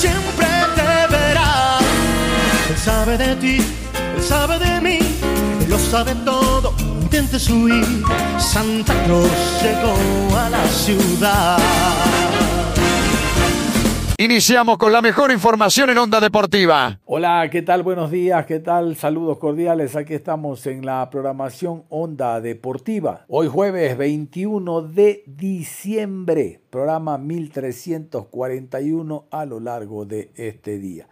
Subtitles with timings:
[0.00, 0.46] siempre
[0.76, 1.78] te verá.
[2.70, 3.56] Él sabe de ti,
[4.16, 4.98] él sabe de mí,
[5.62, 6.74] él lo sabe todo.
[7.02, 8.04] Intentes huir,
[8.38, 9.30] Santa Claus
[9.62, 9.94] llegó
[10.38, 11.58] a la ciudad.
[14.20, 17.00] Iniciamos con la mejor información en Onda Deportiva.
[17.06, 17.82] Hola, ¿qué tal?
[17.82, 18.94] Buenos días, ¿qué tal?
[18.94, 19.96] Saludos cordiales.
[19.96, 23.24] Aquí estamos en la programación Onda Deportiva.
[23.28, 31.08] Hoy jueves 21 de diciembre, programa 1341 a lo largo de este día.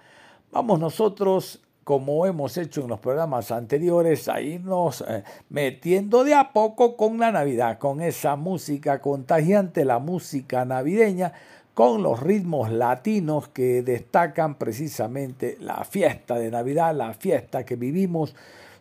[0.52, 6.52] Vamos nosotros como hemos hecho en los programas anteriores, a irnos eh, metiendo de a
[6.52, 11.32] poco con la Navidad, con esa música contagiante, la música navideña,
[11.78, 18.34] con los ritmos latinos que destacan precisamente la fiesta de Navidad, la fiesta que vivimos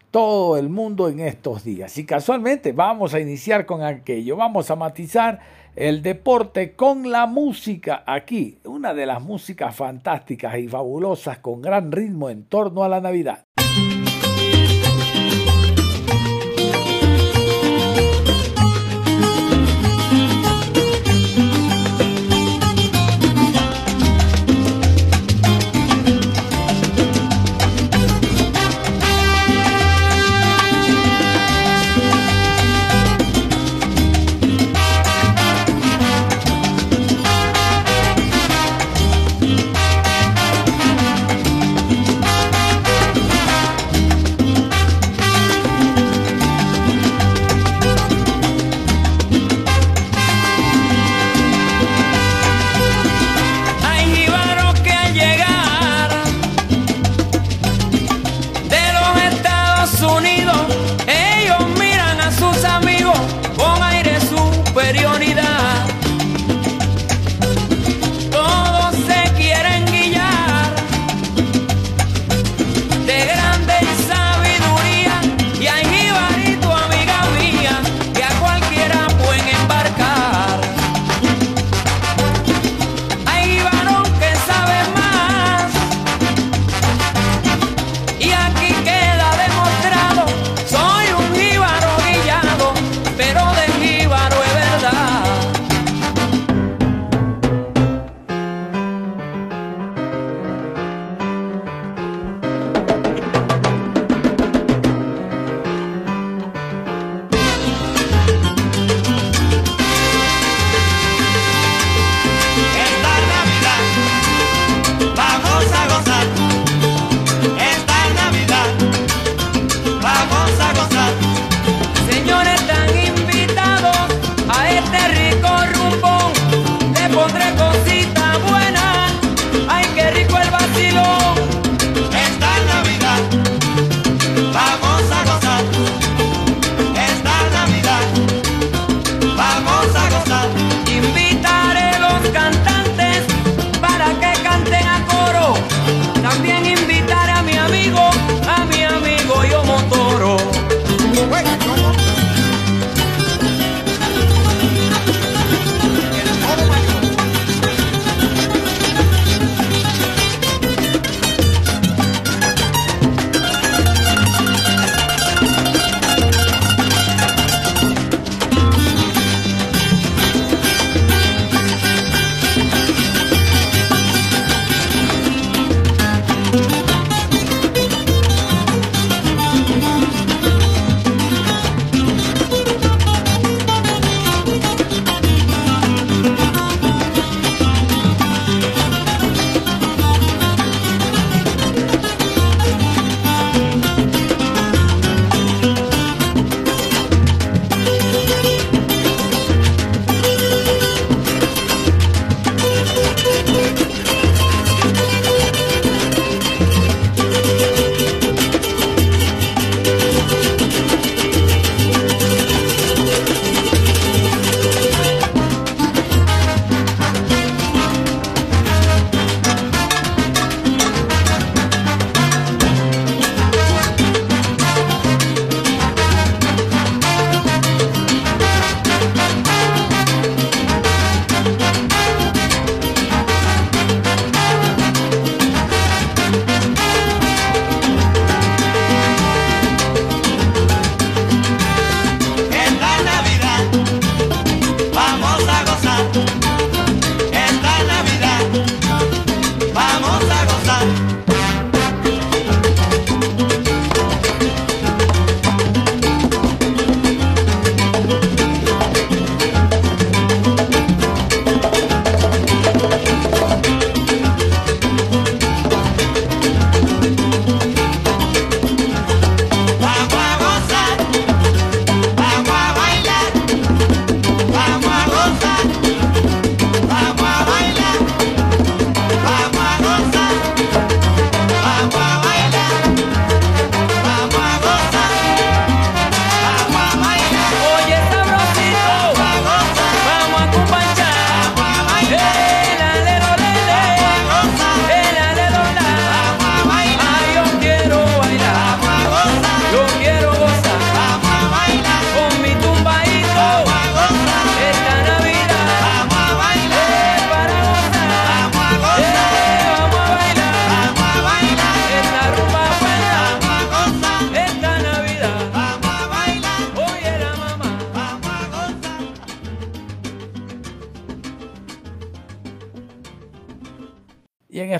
[0.10, 1.96] todo el mundo en estos días.
[2.00, 5.40] Y casualmente vamos a iniciar con aquello, vamos a matizar
[5.76, 11.92] el deporte con la música aquí, una de las músicas fantásticas y fabulosas con gran
[11.92, 13.44] ritmo en torno a la Navidad.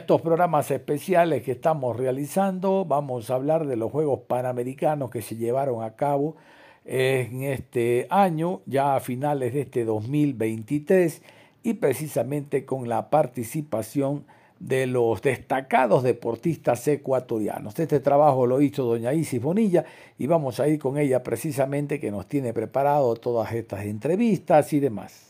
[0.08, 5.36] Estos programas especiales que estamos realizando vamos a hablar de los Juegos Panamericanos que se
[5.36, 6.38] llevaron a cabo
[6.86, 11.22] en este año, ya a finales de este 2023,
[11.62, 14.24] y precisamente con la participación
[14.62, 17.78] de los destacados deportistas ecuatorianos.
[17.78, 19.84] Este trabajo lo hizo doña Isis Bonilla
[20.18, 24.80] y vamos a ir con ella precisamente que nos tiene preparado todas estas entrevistas y
[24.80, 25.27] demás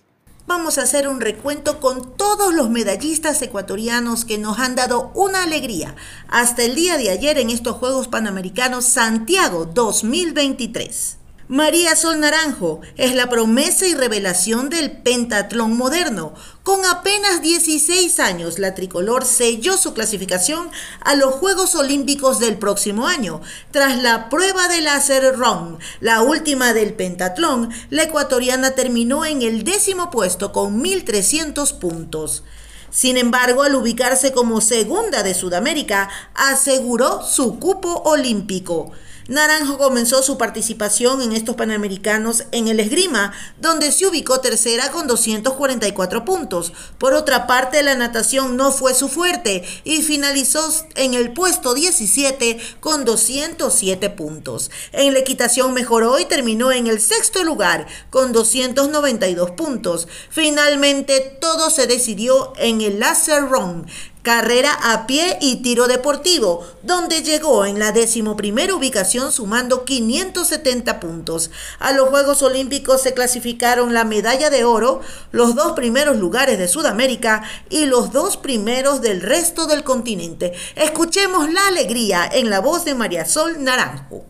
[0.48, 5.44] vamos a hacer un recuento con todos los medallistas ecuatorianos que nos han dado una
[5.44, 5.96] alegría
[6.30, 11.27] hasta el día de ayer en estos Juegos Panamericanos Santiago 2023.
[11.50, 16.34] María Sol Naranjo es la promesa y revelación del pentatlón moderno.
[16.62, 23.08] Con apenas 16 años, la tricolor selló su clasificación a los Juegos Olímpicos del próximo
[23.08, 23.40] año.
[23.72, 29.64] Tras la prueba de láser run, la última del pentatlón, la ecuatoriana terminó en el
[29.64, 32.44] décimo puesto con 1.300 puntos.
[32.92, 38.92] Sin embargo, al ubicarse como segunda de Sudamérica, aseguró su cupo olímpico.
[39.28, 45.06] Naranjo comenzó su participación en estos Panamericanos en el esgrima, donde se ubicó tercera con
[45.08, 46.72] 244 puntos.
[46.98, 52.58] Por otra parte, la natación no fue su fuerte y finalizó en el puesto 17
[52.80, 54.72] con 207 puntos.
[54.94, 60.08] En la equitación mejoró y terminó en el sexto lugar con 292 puntos.
[60.30, 63.88] Finalmente, todo se decidió en el Laser Run,
[64.28, 71.50] carrera a pie y tiro deportivo, donde llegó en la decimoprimera ubicación sumando 570 puntos.
[71.80, 75.00] A los Juegos Olímpicos se clasificaron la medalla de oro,
[75.32, 80.52] los dos primeros lugares de Sudamérica y los dos primeros del resto del continente.
[80.76, 84.26] Escuchemos la alegría en la voz de María Sol Naranjo.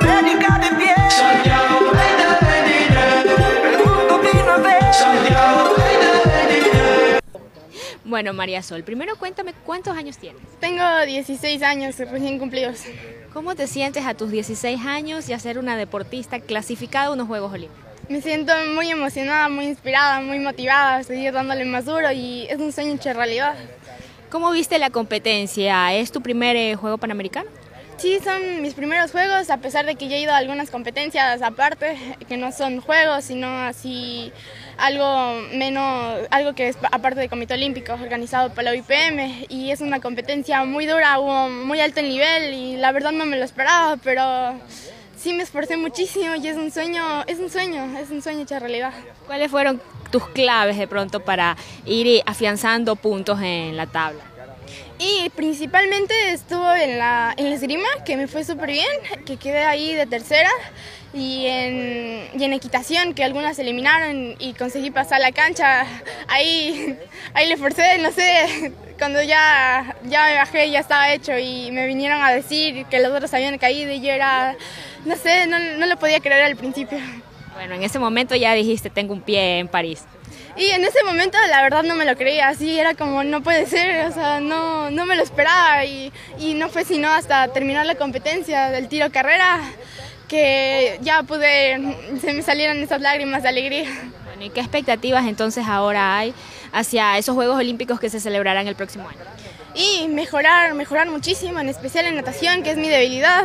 [0.00, 0.94] América de pie.
[8.08, 10.40] Bueno, María Sol, primero cuéntame cuántos años tienes.
[10.60, 12.80] Tengo 16 años recién cumplidos.
[13.34, 17.26] ¿Cómo te sientes a tus 16 años y a ser una deportista clasificada a unos
[17.26, 17.84] Juegos Olímpicos?
[18.08, 22.58] Me siento muy emocionada, muy inspirada, muy motivada a seguir dándole más duro y es
[22.58, 23.56] un sueño hecho realidad.
[24.30, 25.92] ¿Cómo viste la competencia?
[25.92, 27.50] ¿Es tu primer eh, Juego Panamericano?
[27.98, 31.42] Sí, son mis primeros juegos, a pesar de que yo he ido a algunas competencias
[31.42, 34.32] aparte, que no son juegos, sino así
[34.78, 39.80] algo menos, algo que es aparte del Comité Olímpico, organizado por la OIPM, y es
[39.80, 43.96] una competencia muy dura, muy alto el nivel, y la verdad no me lo esperaba,
[44.02, 44.54] pero
[45.16, 48.58] sí me esforcé muchísimo y es un sueño, es un sueño, es un sueño hecho
[48.58, 48.92] realidad.
[49.26, 54.27] ¿Cuáles fueron tus claves de pronto para ir afianzando puntos en la tabla?
[54.98, 58.86] Y principalmente estuvo en la, en la esgrima, que me fue súper bien,
[59.24, 60.50] que quedé ahí de tercera.
[61.14, 65.86] Y en, y en equitación, que algunas eliminaron y conseguí pasar la cancha.
[66.26, 66.98] Ahí,
[67.32, 71.86] ahí le forcé, no sé, cuando ya, ya me bajé ya estaba hecho y me
[71.86, 74.56] vinieron a decir que los otros habían caído y yo era,
[75.06, 76.98] no sé, no, no lo podía creer al principio.
[77.54, 80.04] Bueno, en ese momento ya dijiste, tengo un pie en París.
[80.58, 83.66] Y en ese momento la verdad no me lo creía, así era como no puede
[83.66, 87.86] ser, o sea, no, no me lo esperaba y, y no fue sino hasta terminar
[87.86, 89.60] la competencia del tiro carrera
[90.26, 93.88] que ya pude, se me salieron esas lágrimas de alegría.
[94.24, 96.34] Bueno, ¿y qué expectativas entonces ahora hay
[96.72, 99.18] hacia esos Juegos Olímpicos que se celebrarán el próximo año?
[99.74, 103.44] Y mejorar, mejorar muchísimo, en especial en natación, que es mi debilidad.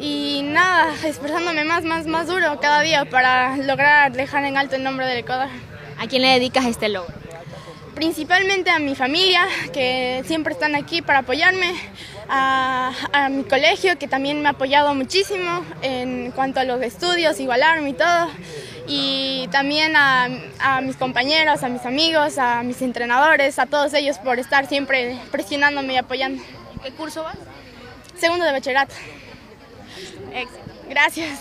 [0.00, 4.82] Y nada, esforzándome más, más, más duro cada día para lograr dejar en alto el
[4.82, 5.48] nombre del Ecuador.
[6.00, 7.12] ¿A quién le dedicas este logro?
[7.94, 11.74] Principalmente a mi familia, que siempre están aquí para apoyarme,
[12.26, 17.90] a, mi colegio, que también me ha apoyado muchísimo en cuanto a los estudios, igualarme
[17.90, 18.30] y todo,
[18.86, 24.16] y también a, a mis compañeros, a mis amigos, a mis entrenadores, a todos ellos
[24.16, 26.42] por estar siempre presionándome y apoyando.
[26.82, 27.36] ¿Qué curso vas?
[28.18, 28.94] Segundo de bachillerato.
[30.32, 30.60] Éxito.
[30.88, 31.40] Gracias.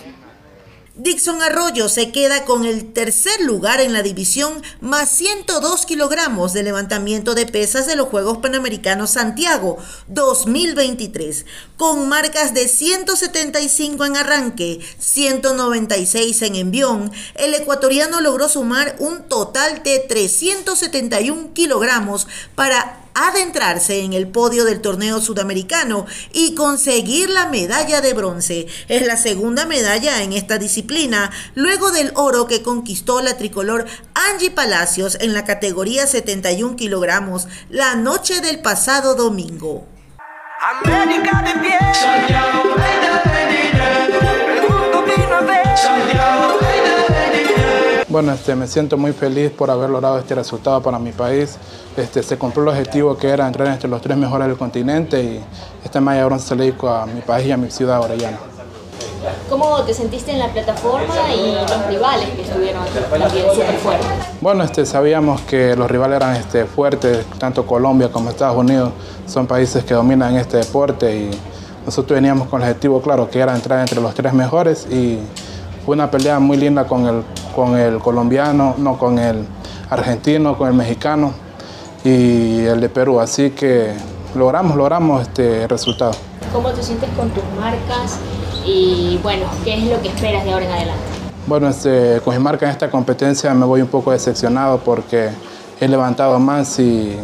[1.01, 6.61] Dixon Arroyo se queda con el tercer lugar en la división más 102 kilogramos de
[6.61, 9.77] levantamiento de pesas de los Juegos Panamericanos Santiago
[10.09, 11.45] 2023,
[11.77, 17.13] con marcas de 175 en arranque, 196 en envión.
[17.35, 24.81] El ecuatoriano logró sumar un total de 371 kilogramos para adentrarse en el podio del
[24.81, 28.67] torneo sudamericano y conseguir la medalla de bronce.
[28.87, 34.51] Es la segunda medalla en esta disciplina, luego del oro que conquistó la tricolor Angie
[34.51, 39.85] Palacios en la categoría 71 kilogramos la noche del pasado domingo.
[40.83, 41.79] América de pie.
[48.09, 51.57] Bueno, este, me siento muy feliz por haber logrado este resultado para mi país.
[51.95, 55.43] Este, se cumplió el objetivo que era entrar entre los tres mejores del continente y
[56.25, 58.39] bronce se le dedico a mi país y a mi ciudad Orellana.
[59.47, 64.07] ¿Cómo te sentiste en la plataforma y los rivales que estuvieron también súper fuertes?
[64.41, 68.91] Bueno, este, sabíamos que los rivales eran este, fuertes, tanto Colombia como Estados Unidos
[69.27, 71.31] son países que dominan este deporte y
[71.85, 75.19] nosotros veníamos con el objetivo claro que era entrar entre los tres mejores y
[75.85, 77.23] fue una pelea muy linda con el,
[77.55, 79.45] con el colombiano, no con el
[79.89, 81.33] argentino, con el mexicano
[82.03, 83.93] y el de Perú, así que
[84.35, 86.11] logramos, logramos este resultado.
[86.53, 88.17] ¿Cómo te sientes con tus marcas
[88.65, 91.03] y bueno, qué es lo que esperas de ahora en adelante?
[91.47, 95.29] Bueno, este, con mi marca en esta competencia me voy un poco decepcionado porque
[95.79, 97.17] he levantado más y,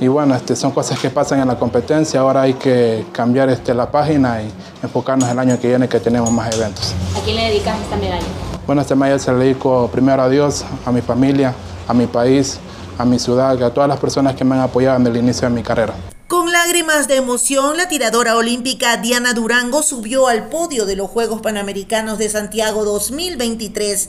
[0.00, 2.20] y bueno, este, son cosas que pasan en la competencia.
[2.20, 4.50] Ahora hay que cambiar este, la página y
[4.82, 6.94] enfocarnos el año que viene que tenemos más eventos.
[7.16, 8.24] ¿A quién le dedicas esta medalla?
[8.66, 11.54] Bueno, esta medalla se la dedico primero a Dios, a mi familia,
[11.86, 12.58] a mi país,
[12.98, 15.54] a mi ciudad, a todas las personas que me han apoyado en el inicio de
[15.54, 15.94] mi carrera.
[16.26, 21.40] Con lágrimas de emoción, la tiradora olímpica Diana Durango subió al podio de los Juegos
[21.42, 24.08] Panamericanos de Santiago 2023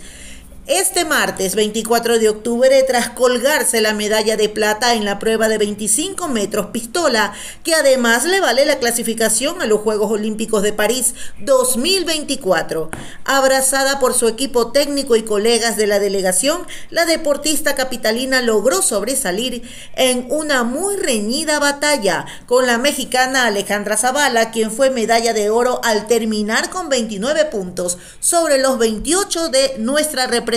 [0.67, 5.57] este martes 24 de octubre tras colgarse la medalla de plata en la prueba de
[5.57, 7.33] 25 metros pistola,
[7.63, 12.89] que además le vale la clasificación a los Juegos Olímpicos de París 2024.
[13.23, 19.61] Abrazada por su equipo técnico y colegas de la delegación, la deportista capitalina logró sobresalir
[19.95, 25.79] en una muy reñida batalla con la mexicana Alejandra Zavala, quien fue medalla de oro
[25.85, 30.56] al terminar con 29 puntos sobre los 28 de nuestra representación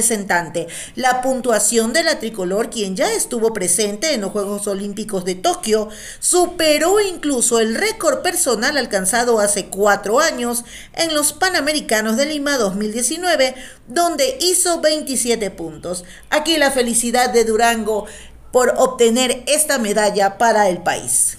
[0.95, 5.88] la puntuación de la tricolor, quien ya estuvo presente en los Juegos Olímpicos de Tokio,
[6.19, 10.64] superó incluso el récord personal alcanzado hace cuatro años
[10.95, 13.54] en los Panamericanos de Lima 2019,
[13.88, 16.04] donde hizo 27 puntos.
[16.30, 18.07] Aquí la felicidad de Durango
[18.52, 21.37] por obtener esta medalla para el país.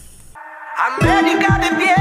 [1.00, 1.96] América de pie.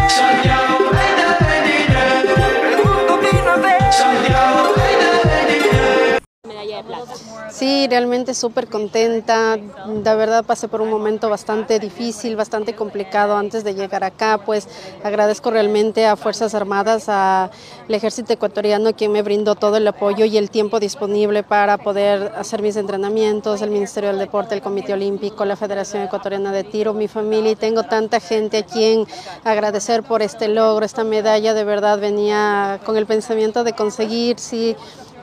[7.50, 9.56] Sí, realmente súper contenta.
[9.56, 14.38] De verdad pasé por un momento bastante difícil, bastante complicado antes de llegar acá.
[14.44, 14.68] Pues
[15.02, 17.50] agradezco realmente a Fuerzas Armadas, al
[17.88, 22.62] Ejército Ecuatoriano, quien me brindó todo el apoyo y el tiempo disponible para poder hacer
[22.62, 27.08] mis entrenamientos, el Ministerio del Deporte, el Comité Olímpico, la Federación Ecuatoriana de Tiro, mi
[27.08, 27.52] familia.
[27.52, 29.06] Y tengo tanta gente a quien
[29.44, 31.54] agradecer por este logro, esta medalla.
[31.54, 34.76] De verdad venía con el pensamiento de conseguir, sí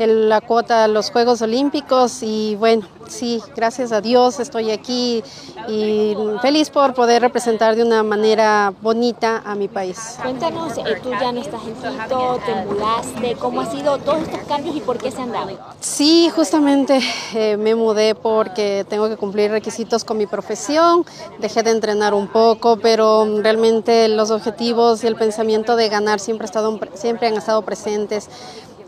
[0.05, 5.23] la cuota a los Juegos Olímpicos y bueno, sí, gracias a Dios estoy aquí
[5.67, 10.17] y feliz por poder representar de una manera bonita a mi país.
[10.21, 14.41] Cuéntanos, eh, tú ya no estás en Quito, te mudaste, ¿cómo han sido todos estos
[14.41, 15.57] cambios y por qué se han dado?
[15.79, 16.99] Sí, justamente
[17.33, 21.05] eh, me mudé porque tengo que cumplir requisitos con mi profesión,
[21.39, 26.45] dejé de entrenar un poco, pero realmente los objetivos y el pensamiento de ganar siempre,
[26.45, 28.29] estado, siempre han estado presentes.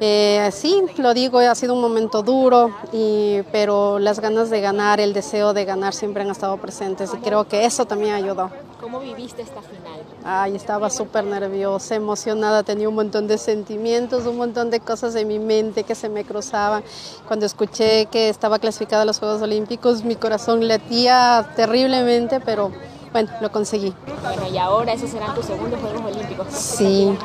[0.02, 5.02] Eh, sí, lo digo, ha sido un momento duro, y, pero las ganas de ganar,
[5.02, 8.50] el deseo de ganar siempre han estado presentes y creo que eso también ayudó.
[8.80, 10.00] ¿Cómo viviste esta final?
[10.24, 15.28] Ay, estaba súper nerviosa, emocionada, tenía un montón de sentimientos, un montón de cosas en
[15.28, 16.82] mi mente que se me cruzaban.
[17.28, 22.72] Cuando escuché que estaba clasificada a los Juegos Olímpicos, mi corazón latía terriblemente, pero
[23.12, 23.94] bueno, lo conseguí.
[24.24, 26.48] Bueno, y ahora esos serán tus segundos Juegos Olímpicos.
[26.52, 27.18] Sí.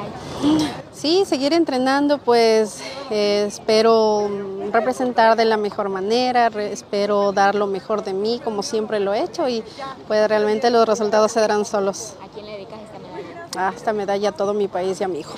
[0.92, 4.30] Sí, seguir entrenando, pues eh, espero
[4.72, 9.22] representar de la mejor manera, espero dar lo mejor de mí como siempre lo he
[9.22, 9.62] hecho y
[10.06, 12.16] pues realmente los resultados se darán solos.
[12.22, 13.46] ¿A quién le dedicas esta medalla?
[13.56, 15.34] Ah, esta medalla a todo mi país y a mi hijo.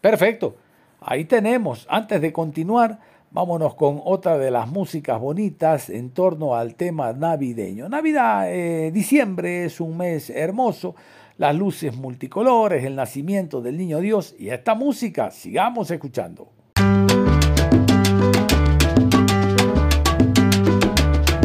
[0.00, 0.54] Perfecto.
[1.00, 2.98] Ahí tenemos, antes de continuar,
[3.30, 7.88] vámonos con otra de las músicas bonitas en torno al tema navideño.
[7.88, 10.94] Navidad, eh, diciembre es un mes hermoso
[11.38, 16.48] las luces multicolores, el nacimiento del niño Dios y esta música, sigamos escuchando.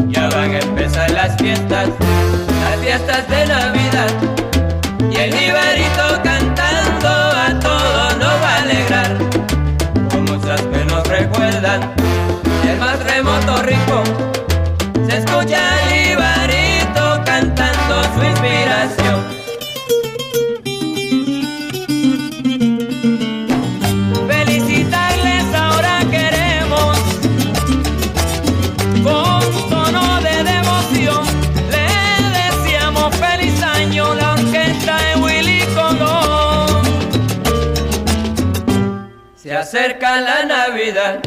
[0.08, 4.10] Ya van a empezar las fiestas, las fiestas de Navidad
[5.10, 9.18] y el Iberito cantando a todos nos va a alegrar.
[10.10, 11.92] Con muchas que nos recuerdan
[12.68, 14.31] el más remoto rincón
[39.62, 41.20] acerca la Navidad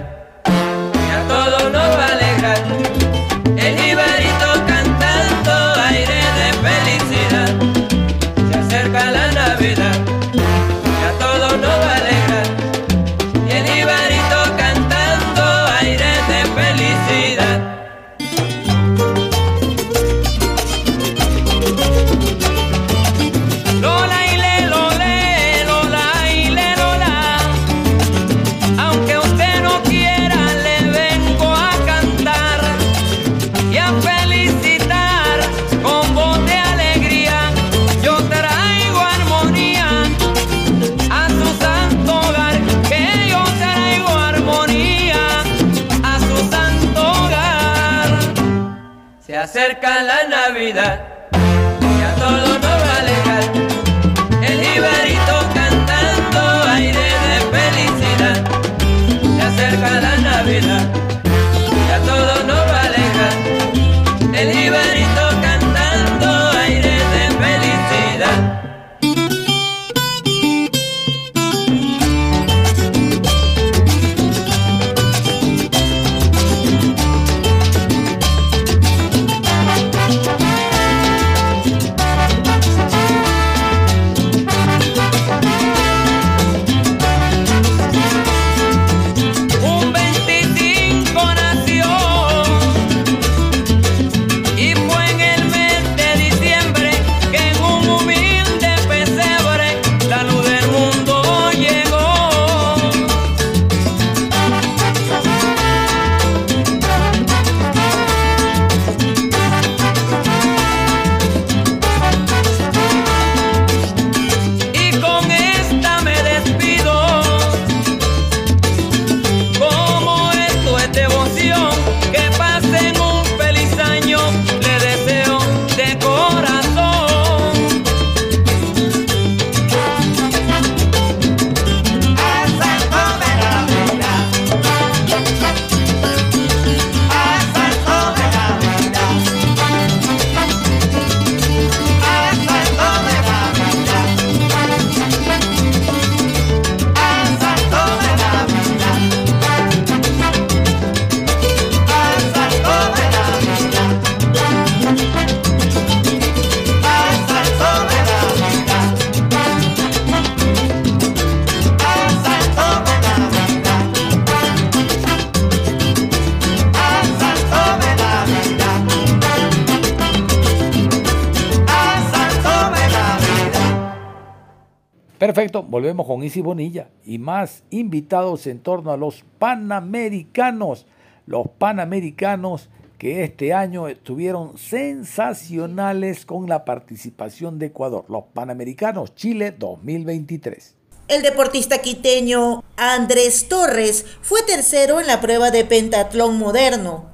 [176.03, 180.85] con Isi Bonilla y más invitados en torno a los Panamericanos.
[181.27, 188.05] Los Panamericanos que este año estuvieron sensacionales con la participación de Ecuador.
[188.09, 190.75] Los Panamericanos Chile 2023.
[191.07, 197.11] El deportista quiteño Andrés Torres fue tercero en la prueba de pentatlón moderno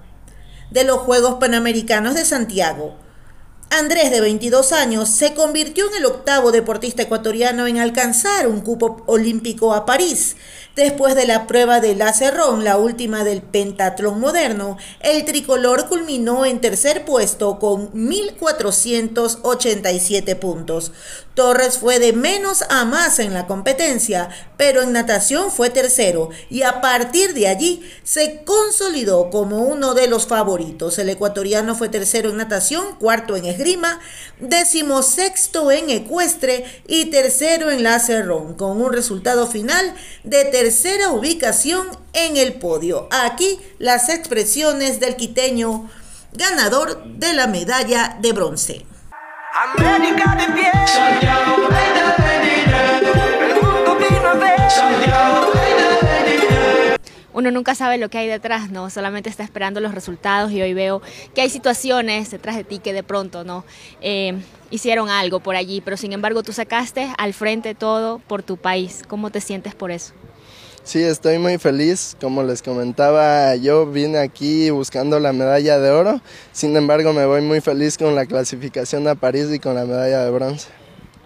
[0.72, 2.96] de los Juegos Panamericanos de Santiago.
[3.74, 9.02] Andrés, de 22 años, se convirtió en el octavo deportista ecuatoriano en alcanzar un cupo
[9.06, 10.36] olímpico a París.
[10.76, 16.60] Después de la prueba de lacerrón, la última del pentatlón moderno, el tricolor culminó en
[16.60, 20.92] tercer puesto con 1.487 puntos.
[21.34, 26.64] Torres fue de menos a más en la competencia, pero en natación fue tercero y
[26.64, 31.00] a partir de allí se consolidó como uno de los favoritos.
[31.00, 34.00] El ecuatoriano fue tercero en natación, cuarto en esgrima,
[34.40, 39.94] decimosexto en ecuestre y tercero en lacerrón, con un resultado final
[40.24, 43.08] de tercera ubicación en el podio.
[43.12, 45.90] Aquí las expresiones del quiteño
[46.34, 48.86] ganador de la medalla de bronce.
[49.78, 50.72] América de pie.
[50.88, 51.62] Santiago
[57.34, 58.90] Uno nunca sabe lo que hay detrás, ¿no?
[58.90, 61.02] Solamente está esperando los resultados y hoy veo
[61.34, 63.64] que hay situaciones detrás de ti que de pronto, ¿no?
[64.02, 68.58] Eh, hicieron algo por allí, pero sin embargo tú sacaste al frente todo por tu
[68.58, 69.04] país.
[69.08, 70.14] ¿Cómo te sientes por eso?
[70.84, 72.18] Sí, estoy muy feliz.
[72.20, 76.22] Como les comentaba, yo vine aquí buscando la medalla de oro.
[76.52, 80.26] Sin embargo, me voy muy feliz con la clasificación a París y con la medalla
[80.26, 80.70] de bronce.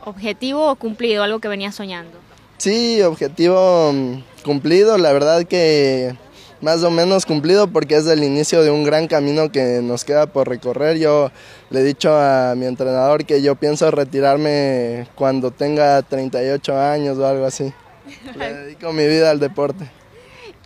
[0.04, 1.24] ¿Objetivo o cumplido?
[1.24, 2.18] Algo que venías soñando.
[2.58, 4.98] Sí, objetivo mm, cumplido.
[4.98, 6.16] La verdad que
[6.62, 10.28] más o menos cumplido porque es el inicio de un gran camino que nos queda
[10.28, 10.98] por recorrer.
[10.98, 11.32] Yo
[11.72, 17.28] le he dicho a mi entrenador que yo pienso retirarme cuando tenga 38 años o
[17.28, 17.74] algo así.
[18.38, 19.90] Le dedico mi vida al deporte.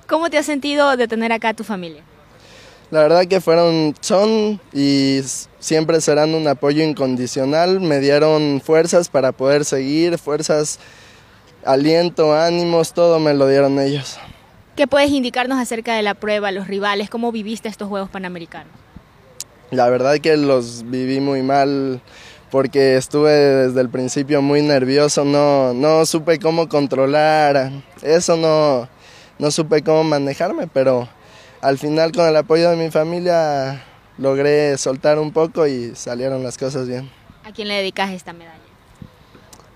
[0.07, 2.03] ¿Cómo te has sentido de tener acá a tu familia?
[2.91, 5.21] La verdad que fueron, son y
[5.59, 7.79] siempre serán un apoyo incondicional.
[7.79, 10.79] Me dieron fuerzas para poder seguir, fuerzas,
[11.69, 14.17] aliento, ánimos, todo me lo dieron ellos.
[14.75, 17.09] ¿Qué puedes indicarnos acerca de la prueba, los rivales?
[17.09, 18.73] ¿Cómo viviste estos Juegos Panamericanos?
[19.71, 22.01] La verdad que los viví muy mal
[22.49, 28.89] porque estuve desde el principio muy nervioso, no, no supe cómo controlar, eso no,
[29.37, 31.07] no supe cómo manejarme, pero
[31.61, 33.83] al final con el apoyo de mi familia
[34.17, 37.11] logré soltar un poco y salieron las cosas bien.
[37.43, 38.58] ¿A quién le dedicas esta medalla?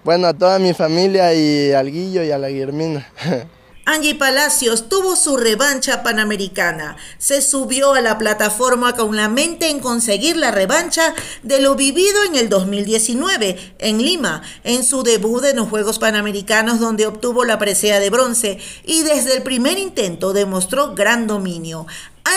[0.04, 3.08] Bueno, a toda mi familia y al Guillo y a la Guillermina.
[3.86, 6.96] Angie Palacios tuvo su revancha panamericana.
[7.18, 12.24] Se subió a la plataforma con la mente en conseguir la revancha de lo vivido
[12.24, 17.60] en el 2019 en Lima, en su debut en los Juegos Panamericanos donde obtuvo la
[17.60, 21.86] presea de bronce y desde el primer intento demostró gran dominio.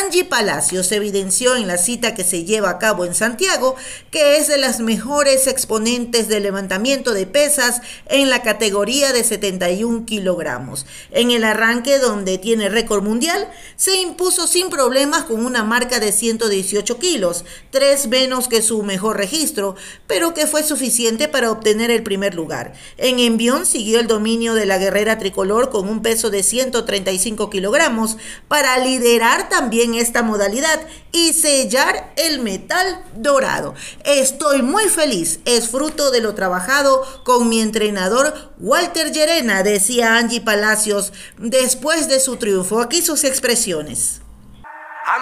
[0.05, 3.77] Angie Palacios evidenció en la cita que se lleva a cabo en Santiago
[4.11, 10.05] que es de las mejores exponentes de levantamiento de pesas en la categoría de 71
[10.05, 10.87] kilogramos.
[11.11, 16.13] En el arranque, donde tiene récord mundial, se impuso sin problemas con una marca de
[16.13, 22.03] 118 kilos, tres menos que su mejor registro, pero que fue suficiente para obtener el
[22.03, 22.75] primer lugar.
[22.99, 28.17] En envión siguió el dominio de la guerrera tricolor con un peso de 135 kilogramos
[28.49, 30.81] para liderar también en esta modalidad
[31.13, 33.75] y sellar el metal dorado.
[34.05, 40.41] Estoy muy feliz, es fruto de lo trabajado con mi entrenador Walter Llerena, decía Angie
[40.41, 42.81] Palacios después de su triunfo.
[42.81, 44.21] Aquí sus expresiones.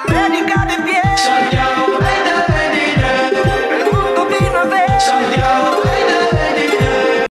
[0.07, 1.03] América de pie.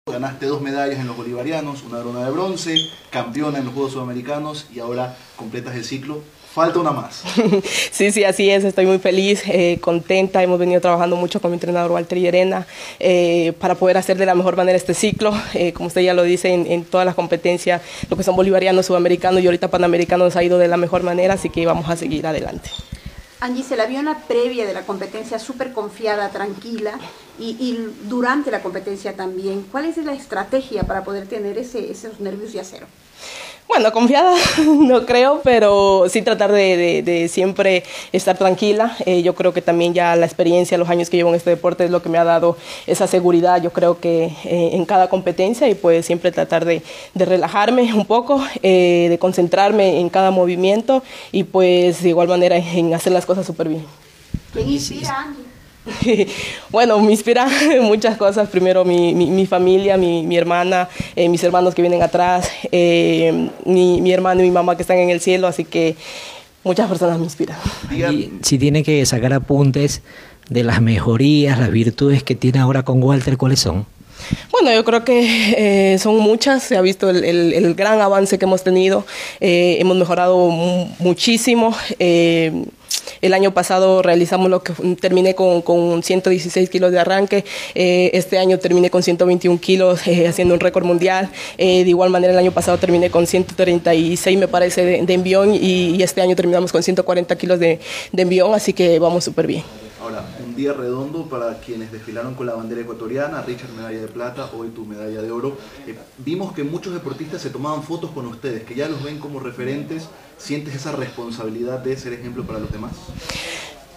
[0.07, 2.75] Ganaste dos medallas en los bolivarianos, una corona de bronce,
[3.11, 7.23] campeona en los Juegos Sudamericanos y ahora completas el ciclo Falta una más.
[7.91, 8.63] sí, sí, así es.
[8.63, 10.41] Estoy muy feliz, eh, contenta.
[10.41, 12.65] Hemos venido trabajando mucho con mi entrenador Walter Llerena
[12.99, 15.31] eh, para poder hacer de la mejor manera este ciclo.
[15.53, 19.43] Eh, como usted ya lo dice, en, todas las competencias, lo que son bolivarianos, sudamericanos
[19.43, 22.71] y ahorita panamericanos ha ido de la mejor manera, así que vamos a seguir adelante.
[23.41, 26.99] Angie, se la vio en la previa de la competencia súper confiada, tranquila
[27.37, 29.65] y, y, durante la competencia también.
[29.71, 32.87] ¿Cuál es la estrategia para poder tener ese, esos nervios de acero?
[33.69, 34.33] Bueno, confiada
[34.65, 38.97] no creo, pero sí tratar de, siempre estar tranquila.
[39.05, 41.85] Eh, yo creo que también ya la experiencia, los años que llevo en este deporte
[41.85, 45.69] es lo que me ha dado esa seguridad, yo creo que eh, en cada competencia
[45.69, 46.81] y pues siempre tratar de,
[47.13, 52.91] relajarme un poco, eh, de concentrarme en cada movimiento y pues de igual manera en
[52.95, 53.85] hacer las cosas súper bien.
[54.51, 55.27] ¿Quién inspira,
[56.69, 57.47] bueno, me inspira
[57.81, 58.49] muchas cosas.
[58.49, 64.01] Primero mi, mi, familia, mi, mi hermana, eh, mis hermanos que vienen atrás, eh, mi,
[64.01, 65.95] mi hermano y mi mamá que están en el cielo, así que
[66.63, 67.57] muchas personas me inspiran.
[67.91, 70.01] Y si tiene que sacar apuntes
[70.49, 73.85] de las mejorías, las virtudes que tiene ahora con Walter, ¿cuáles son?
[74.51, 78.45] Bueno, yo creo que eh, son muchas, se ha visto el, el, gran avance que
[78.45, 79.05] hemos tenido,
[79.39, 80.49] hemos mejorado
[80.99, 81.75] muchísimo.
[83.21, 87.43] El año pasado realizamos lo que terminé con, con 116 kilos de arranque.
[87.75, 91.29] Eh, este año terminé con 121 kilos, eh, haciendo un récord mundial.
[91.57, 96.01] Eh, de igual manera, el año pasado terminé con 136, me parece, de, envión y,
[96.01, 97.79] este año terminamos con 140 kilos de,
[98.11, 99.88] de envión, así que vamos súper bien.
[100.01, 104.49] Ahora, un día redondo para quienes desfilaron con la bandera ecuatoriana, Richard medalla de plata,
[104.53, 105.57] hoy tu medalla de oro.
[106.17, 110.07] vimos que muchos deportistas se tomaban fotos con ustedes, que ya los ven como referentes
[110.39, 112.93] ¿Sientes esa responsabilidad de ser ejemplo para los demás?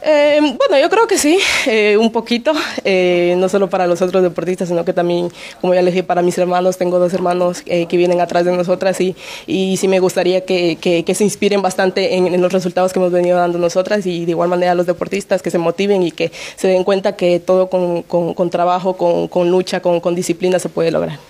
[0.04, 4.20] Eh, bueno, yo creo que sí, eh, un poquito, eh, no solo para los otros
[4.24, 5.28] deportistas, sino que también,
[5.60, 9.00] como ya les dije, para mis hermanos, tengo dos hermanos que vienen atrás de nosotras
[9.00, 9.14] y,
[9.46, 13.38] y sí me gustaría que, que, se inspiren bastante en, los resultados que hemos venido
[13.38, 16.82] dando nosotras y de igual manera los deportistas que se motiven y que se den
[16.82, 21.20] cuenta que todo con, con, con trabajo, con, con lucha, con disciplina se puede lograr.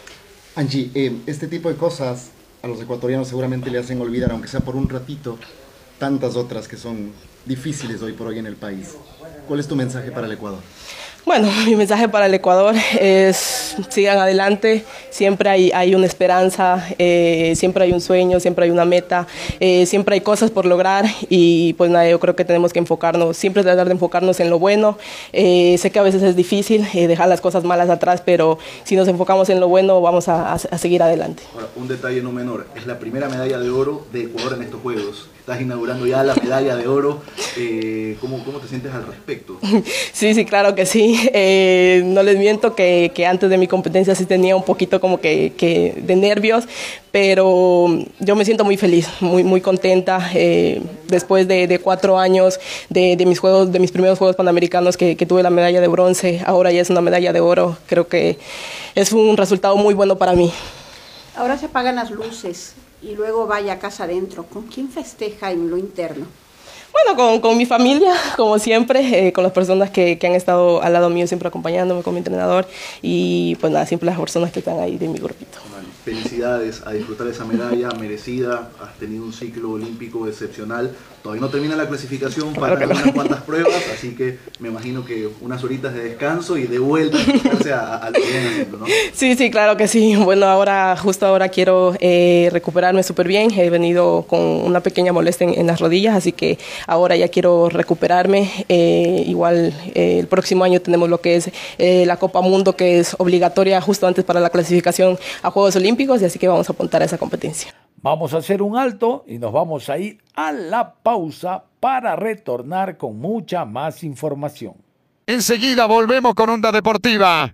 [0.55, 0.91] Angie,
[1.27, 2.31] este tipo de cosas
[2.63, 5.37] a los ecuatorianos seguramente le hacen olvidar, aunque sea por un ratito,
[5.99, 7.13] tantas otras que son
[7.45, 8.97] difíciles hoy por hoy en el país.
[9.47, 10.61] ¿Cuál es tu mensaje para el Ecuador?
[11.25, 17.55] Bueno, mi mensaje para el Ecuador es sigan adelante, siempre hay, hay una esperanza, eh,
[17.57, 19.27] siempre hay un sueño, siempre hay una meta,
[19.61, 23.37] eh, siempre hay cosas por lograr y pues nada, yo creo que tenemos que enfocarnos,
[23.37, 24.99] siempre tratar de enfocarnos en lo bueno.
[25.33, 29.07] Eh, sé que a veces es difícil dejar las cosas malas atrás, pero si nos
[29.07, 31.45] enfocamos en lo bueno vamos a, a seguir adelante.
[31.55, 34.81] Ahora, un detalle no menor, es la primera medalla de oro de Ecuador en estos
[34.83, 37.21] Juegos estás inaugurando ya la medalla de oro.
[37.57, 39.59] Eh, ¿cómo, ¿Cómo te sientes al respecto?
[40.13, 41.19] Sí, sí, claro que sí.
[41.33, 45.21] Eh, no les miento que, que, antes de mi competencia sí tenía un poquito como
[45.21, 46.65] que, que de nervios,
[47.11, 47.89] pero
[48.21, 50.31] yo me siento muy feliz, muy, muy contenta.
[50.35, 54.97] Eh, después de, de, cuatro años de, de, mis juegos, de mis primeros Juegos Panamericanos
[54.97, 57.77] que, que tuve la medalla de bronce, ahora ya es una medalla de oro.
[57.89, 58.39] Creo que
[58.95, 60.53] es un resultado muy bueno para mí.
[61.35, 64.45] Ahora se apagan las luces y luego vaya a casa adentro.
[64.45, 66.27] ¿Con quién festeja en lo interno?
[66.93, 70.83] Bueno, con, con mi familia, como siempre, eh, con las personas que, que, han estado
[70.83, 72.67] al lado mío, siempre acompañándome, con mi entrenador
[73.01, 75.59] y pues nada, siempre las personas que están ahí de mi grupito.
[76.05, 81.77] Felicidades a disfrutar esa medalla merecida, has tenido un ciclo olímpico excepcional, todavía no termina
[81.77, 83.01] la clasificación para Claro no.
[83.01, 87.19] unas cuantas pruebas, así que me imagino que unas horitas de descanso y de vuelta
[87.75, 88.87] a, a lo que vienen haciendo, ¿no?
[89.13, 90.17] Sí, sí, claro que sí.
[90.17, 93.51] Bueno, ahora, justo ahora quiero eh, recuperarme súper bien.
[93.59, 97.69] He venido con una pequeña molestia en, en, las rodillas, así que ahora ya quiero
[97.69, 98.51] recuperarme.
[98.69, 102.99] Eh, igual eh, el próximo año tenemos lo que es eh, la Copa Mundo, que
[102.99, 106.73] es obligatoria justo antes para la clasificación a Juegos Olímpicos, y así que vamos a
[106.73, 107.73] apuntar a esa competencia.
[108.03, 112.97] Vamos a hacer un alto y nos vamos a ir a la pausa para retornar
[112.97, 114.75] con mucha más información.
[115.25, 117.53] Enseguida volvemos con Onda Deportiva.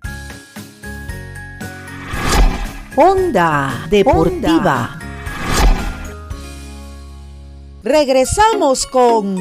[2.97, 4.99] Onda Deportiva.
[7.83, 9.37] Regresamos con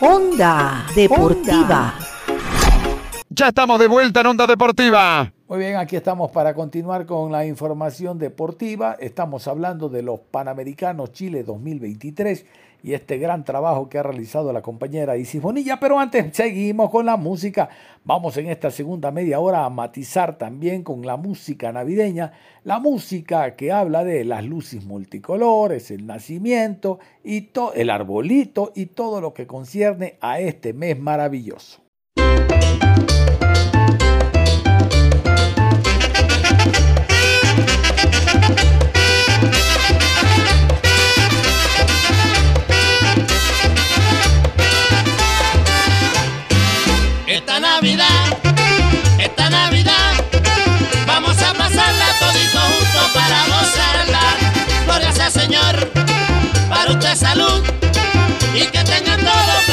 [0.00, 1.94] Onda Deportiva.
[3.28, 5.32] Ya estamos de vuelta en Onda Deportiva.
[5.54, 8.96] Muy bien, aquí estamos para continuar con la información deportiva.
[8.98, 12.44] Estamos hablando de los Panamericanos Chile 2023
[12.82, 15.78] y este gran trabajo que ha realizado la compañera Isis Bonilla.
[15.78, 17.68] Pero antes seguimos con la música.
[18.02, 22.32] Vamos en esta segunda media hora a matizar también con la música navideña,
[22.64, 29.20] la música que habla de las luces multicolores, el nacimiento y el arbolito y todo
[29.20, 31.84] lo que concierne a este mes maravilloso.
[47.46, 48.38] Esta Navidad,
[49.18, 50.14] esta Navidad,
[51.06, 54.20] vamos a pasarla todito juntos para gozarla.
[54.86, 55.92] Gloria sea Señor,
[56.70, 57.62] para usted salud
[58.54, 59.66] y que tengan todos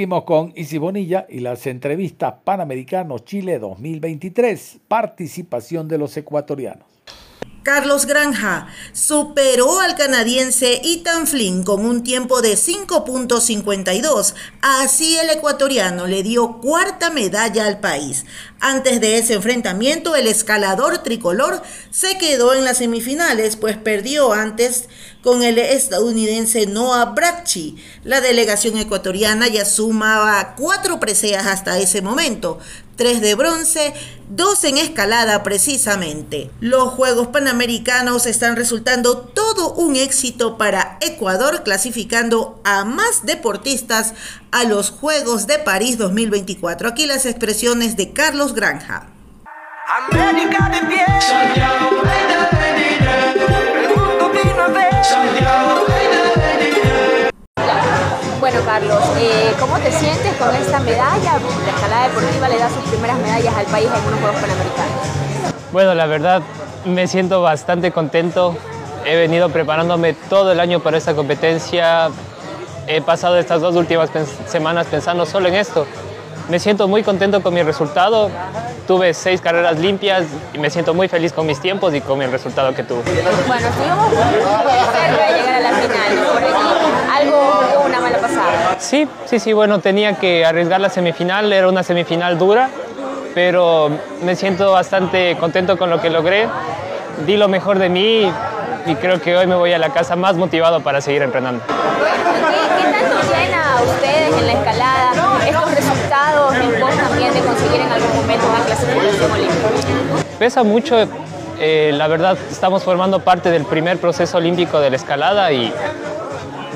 [0.00, 6.86] Seguimos con Isi Bonilla y las entrevistas Panamericanos Chile 2023, participación de los ecuatorianos.
[7.62, 14.34] Carlos Granja superó al canadiense Ethan Flynn con un tiempo de 5.52.
[14.62, 18.24] Así el ecuatoriano le dio cuarta medalla al país.
[18.60, 21.60] Antes de ese enfrentamiento, el escalador tricolor
[21.90, 24.88] se quedó en las semifinales, pues perdió antes
[25.22, 27.76] con el estadounidense Noah Bracci.
[28.04, 32.58] La delegación ecuatoriana ya sumaba cuatro preseas hasta ese momento,
[32.96, 33.92] tres de bronce,
[34.28, 36.50] dos en escalada precisamente.
[36.60, 44.14] Los Juegos Panamericanos están resultando todo un éxito para Ecuador, clasificando a más deportistas
[44.50, 46.88] a los Juegos de París 2024.
[46.88, 49.08] Aquí las expresiones de Carlos Granja.
[49.86, 52.59] América de.
[58.40, 61.38] Bueno, Carlos, eh, ¿cómo te sientes con esta medalla?
[61.64, 65.62] La escalada deportiva le da sus primeras medallas al país en unos Juegos Panamericanos.
[65.72, 66.42] Bueno, la verdad
[66.84, 68.56] me siento bastante contento.
[69.06, 72.10] He venido preparándome todo el año para esta competencia.
[72.86, 74.10] He pasado estas dos últimas
[74.46, 75.86] semanas pensando solo en esto.
[76.50, 78.28] Me siento muy contento con mi resultado.
[78.88, 82.32] Tuve seis carreras limpias y me siento muy feliz con mis tiempos y con el
[82.32, 83.02] resultado que tuve.
[83.46, 86.28] Bueno, estuvimos cerca de llegar a la final.
[86.32, 86.52] Por aquí
[87.14, 88.76] algo, una mala pasada.
[88.80, 92.68] Sí, sí, sí, bueno, tenía que arriesgar la semifinal, era una semifinal dura,
[93.32, 93.88] pero
[94.24, 96.48] me siento bastante contento con lo que logré.
[97.26, 98.32] Di lo mejor de mí
[98.86, 101.62] y creo que hoy me voy a la casa más motivado para seguir entrenando.
[110.38, 110.96] Pesa mucho,
[111.58, 115.72] eh, la verdad estamos formando parte del primer proceso olímpico de la escalada y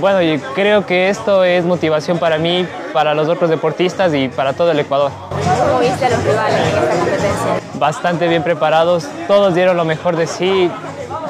[0.01, 4.53] bueno, y creo que esto es motivación para mí, para los otros deportistas y para
[4.53, 5.11] todo el Ecuador.
[5.31, 7.61] ¿Cómo viste a los rivales en esta competencia?
[7.75, 10.71] Bastante bien preparados, todos dieron lo mejor de sí,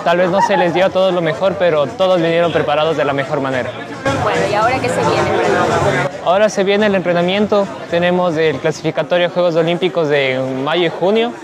[0.03, 3.05] tal vez no se les dio a todos lo mejor, pero todos vinieron preparados de
[3.05, 3.71] la mejor manera.
[4.23, 6.14] Bueno, ¿y ahora qué se viene?
[6.25, 11.35] Ahora se viene el entrenamiento, tenemos el clasificatorio a Juegos Olímpicos de mayo y junio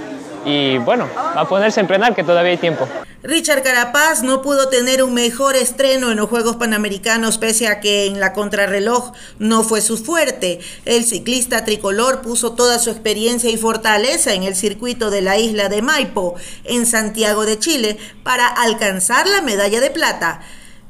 [0.46, 2.88] y bueno, a ponerse a entrenar que todavía hay tiempo.
[3.22, 8.06] Richard Carapaz no pudo tener un mejor estreno en los Juegos Panamericanos pese a que
[8.06, 10.60] en la contrarreloj no fue su fuerte.
[10.86, 15.68] El ciclista tricolor puso toda su experiencia y fortaleza en el circuito de la isla
[15.68, 20.40] de Maipo, en Santiago de Chile, para alcanzar la medalla de plata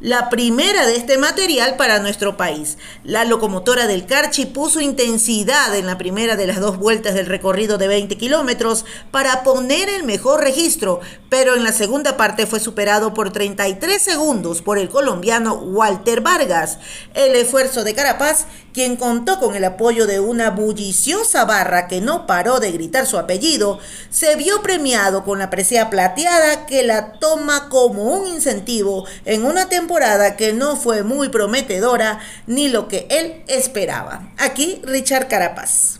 [0.00, 2.78] la primera de este material para nuestro país.
[3.04, 7.76] La locomotora del Carchi puso intensidad en la primera de las dos vueltas del recorrido
[7.76, 13.12] de 20 kilómetros para poner el mejor registro, pero en la segunda parte fue superado
[13.12, 16.78] por 33 segundos por el colombiano Walter Vargas.
[17.12, 22.26] El esfuerzo de Carapaz, quien contó con el apoyo de una bulliciosa barra que no
[22.26, 23.78] paró de gritar su apellido,
[24.08, 29.68] se vio premiado con la presea plateada que la toma como un incentivo en una
[29.68, 29.89] temporada
[30.36, 34.28] que no fue muy prometedora ni lo que él esperaba.
[34.38, 35.98] Aquí Richard Carapaz.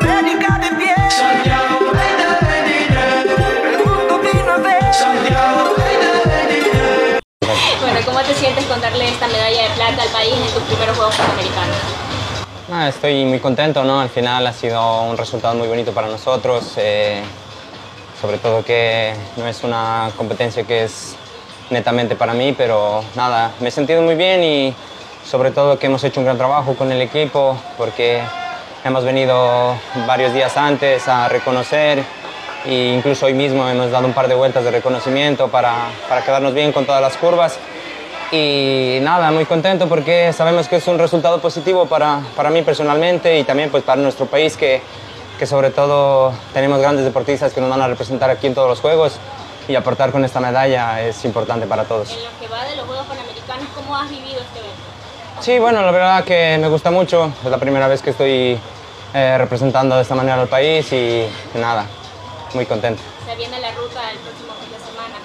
[0.00, 0.94] América de pie.
[3.70, 4.80] El mundo vino a ver.
[7.80, 10.96] Bueno, ¿cómo te sientes con darle esta medalla de plata al país en tus primeros
[10.96, 11.76] Juegos Panamericanos?
[12.72, 14.00] Ah, estoy muy contento, ¿no?
[14.00, 17.22] Al final ha sido un resultado muy bonito para nosotros, eh,
[18.20, 21.16] sobre todo que no es una competencia que es
[21.70, 24.74] netamente para mí, pero nada, me he sentido muy bien y
[25.24, 28.20] sobre todo que hemos hecho un gran trabajo con el equipo porque
[28.84, 29.74] hemos venido
[30.06, 32.02] varios días antes a reconocer
[32.66, 35.74] e incluso hoy mismo hemos dado un par de vueltas de reconocimiento para,
[36.08, 37.58] para quedarnos bien con todas las curvas.
[38.32, 43.38] Y nada, muy contento porque sabemos que es un resultado positivo para, para mí personalmente
[43.38, 44.82] y también pues para nuestro país que,
[45.38, 48.80] que sobre todo tenemos grandes deportistas que nos van a representar aquí en todos los
[48.80, 49.18] Juegos
[49.70, 52.10] y aportar con esta medalla es importante para todos.
[52.10, 54.90] En lo que va de los Juegos Panamericanos, ¿cómo has vivido este evento?
[55.40, 57.32] Sí, bueno, la verdad que me gusta mucho.
[57.44, 58.58] Es la primera vez que estoy
[59.14, 61.86] eh, representando de esta manera al país y nada,
[62.52, 63.00] muy contento.
[63.26, 65.16] Se viene la ruta el próximo fin de semana.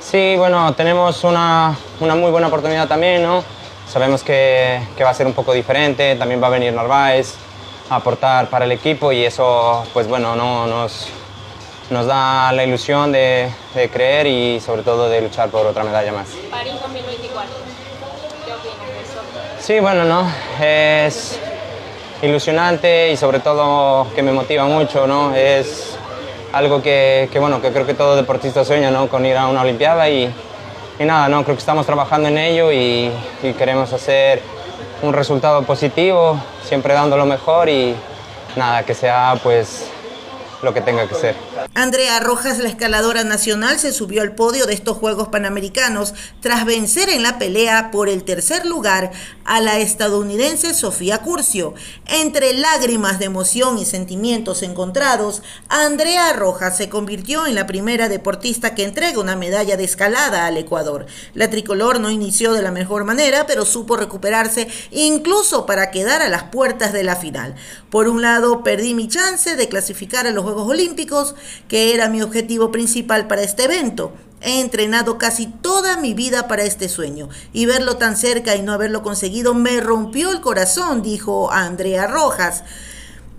[0.00, 3.42] Sí, bueno, tenemos una, una muy buena oportunidad también, ¿no?
[3.88, 7.34] Sabemos que, que, va a ser un poco diferente, también va a venir Narváez
[7.88, 11.08] a aportar para el equipo y eso, pues bueno, no, nos,
[11.90, 16.12] nos da la ilusión de, de, creer y sobre todo de luchar por otra medalla
[16.12, 16.28] más.
[16.50, 17.50] París 2024,
[18.46, 19.20] ¿qué opinas de eso?
[19.58, 20.30] Sí, bueno, no,
[20.60, 21.38] es
[22.22, 25.34] ilusionante y sobre todo que me motiva mucho, ¿no?
[25.34, 25.96] Es
[26.52, 29.08] algo que, que bueno, que creo que todo deportista sueña, ¿no?
[29.08, 30.32] Con ir a una olimpiada y,
[30.98, 31.42] y nada, ¿no?
[31.42, 33.10] Creo que estamos trabajando en ello y,
[33.42, 34.42] y queremos hacer
[35.02, 37.96] un resultado positivo, siempre dando lo mejor y
[38.54, 39.90] nada, que sea pues
[40.62, 41.49] lo que tenga que ser.
[41.74, 47.08] Andrea Rojas, la escaladora nacional, se subió al podio de estos Juegos Panamericanos tras vencer
[47.08, 49.12] en la pelea por el tercer lugar
[49.44, 51.74] a la estadounidense Sofía Curcio.
[52.06, 58.74] Entre lágrimas de emoción y sentimientos encontrados, Andrea Rojas se convirtió en la primera deportista
[58.74, 61.06] que entrega una medalla de escalada al Ecuador.
[61.34, 66.28] La tricolor no inició de la mejor manera, pero supo recuperarse incluso para quedar a
[66.28, 67.54] las puertas de la final.
[67.90, 71.34] Por un lado, perdí mi chance de clasificar a los Juegos Olímpicos,
[71.68, 74.12] que era mi objetivo principal para este evento.
[74.42, 78.72] He entrenado casi toda mi vida para este sueño y verlo tan cerca y no
[78.72, 82.64] haberlo conseguido me rompió el corazón, dijo Andrea Rojas.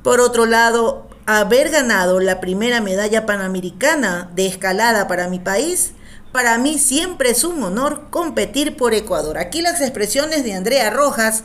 [0.04, 5.94] Por otro lado, haber ganado la primera medalla panamericana de escalada para mi país,
[6.32, 9.38] para mí siempre es un honor competir por Ecuador.
[9.38, 11.44] Aquí las expresiones de Andrea Rojas,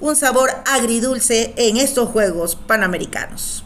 [0.00, 3.65] un sabor agridulce en estos Juegos Panamericanos.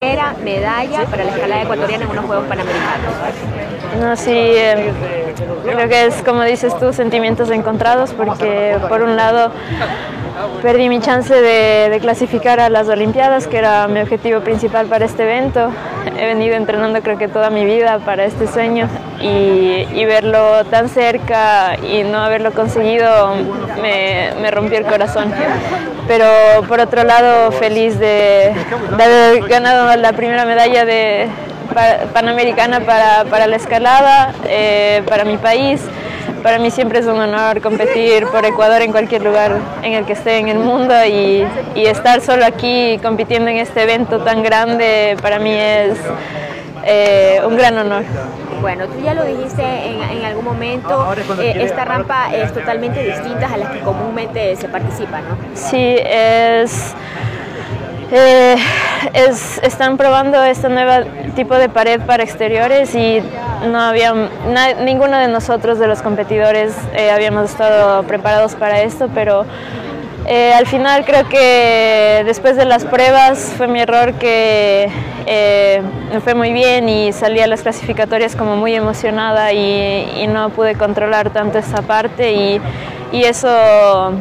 [0.00, 3.14] Era medalla para la escalada ecuatoriana en unos Juegos Panamericanos.
[4.00, 4.92] No, sí, eh,
[5.64, 9.52] creo que es como dices tú, sentimientos encontrados, porque por un lado
[10.62, 15.04] perdí mi chance de, de, clasificar a las Olimpiadas, que era mi objetivo principal para
[15.04, 15.70] este evento.
[16.18, 18.88] He venido entrenando creo que toda mi vida para este sueño
[19.20, 23.34] y, y verlo tan cerca y no haberlo conseguido
[23.80, 25.32] me, me, rompió el corazón.
[26.08, 26.26] Pero
[26.66, 28.52] por otro lado, feliz de,
[28.96, 31.28] de haber ganado la primera medalla de,
[32.12, 35.80] panamericana para, para la escalada, eh, para mi país.
[36.42, 40.14] Para mí siempre es un honor competir por Ecuador en cualquier lugar en el que
[40.14, 45.16] esté en el mundo y, y estar solo aquí compitiendo en este evento tan grande
[45.22, 45.98] para mí es
[46.84, 48.02] eh, un gran honor.
[48.60, 53.46] Bueno, tú ya lo dijiste en, en algún momento, eh, esta rampa es totalmente distinta
[53.52, 55.36] a las que comúnmente se participa, ¿no?
[55.54, 56.94] Sí, es...
[58.14, 58.56] Eh,
[59.14, 63.22] es, están probando este nuevo tipo de pared para exteriores y
[63.66, 64.12] no había
[64.84, 69.46] ninguno de nosotros de los competidores eh, habíamos estado preparados para esto, pero
[70.26, 74.90] eh, al final creo que después de las pruebas fue mi error que
[76.12, 80.74] me fue muy bien y salí a las clasificatorias como muy emocionada y, no pude
[80.74, 84.12] controlar tanto esa parte y eso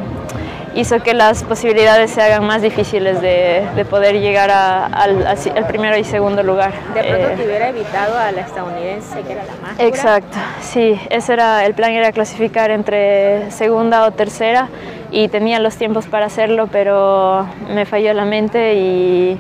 [0.75, 5.67] hizo que las posibilidades se hagan más difíciles de, de poder llegar a, al, al,
[5.67, 6.71] primero y segundo lugar.
[6.93, 9.79] De pronto eh, te hubiera evitado a la estadounidense, que era la más.
[9.79, 14.69] Exacto, sí, ese era el plan, era clasificar entre segunda o tercera
[15.11, 19.37] y tenía los tiempos para hacerlo, pero me falló la mente y,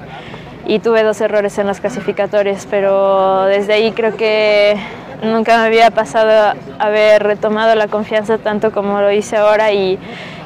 [0.65, 4.75] y tuve dos errores en las clasificatorias, pero desde ahí creo que
[5.23, 9.99] nunca me había pasado haber retomado la confianza tanto como lo hice ahora y